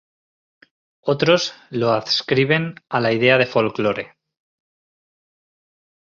Otros 1.01 1.53
lo 1.69 1.91
adscriben 1.91 2.73
a 2.89 2.99
la 2.99 3.11
idea 3.13 3.37
de 3.37 3.45
"folklore". 3.45 4.17